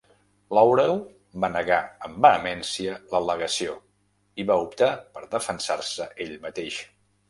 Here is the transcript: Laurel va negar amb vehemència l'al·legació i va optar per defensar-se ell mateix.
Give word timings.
Laurel 0.57 0.93
va 1.43 1.49
negar 1.57 1.77
amb 2.09 2.17
vehemència 2.27 2.97
l'al·legació 3.13 3.79
i 4.45 4.51
va 4.51 4.61
optar 4.67 4.93
per 5.15 5.27
defensar-se 5.39 6.13
ell 6.27 6.39
mateix. 6.49 6.87